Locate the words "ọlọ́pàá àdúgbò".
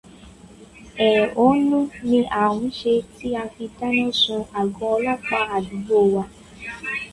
4.95-5.97